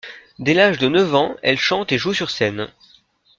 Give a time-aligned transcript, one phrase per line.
[0.39, 2.69] Dès l'âge de neuf ans, elle chante et joue sur scène.